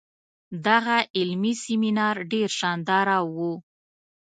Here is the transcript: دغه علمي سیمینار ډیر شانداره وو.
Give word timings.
دغه 0.67 0.97
علمي 1.17 1.53
سیمینار 1.63 2.15
ډیر 2.31 2.49
شانداره 2.59 3.17
وو. 3.35 3.53